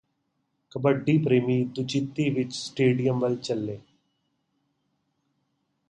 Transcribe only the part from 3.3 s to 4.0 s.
ਚੱਲੇ